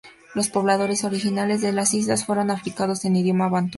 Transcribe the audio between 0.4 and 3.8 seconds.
pobladores originales de las islas fueron africanos de idioma bantú.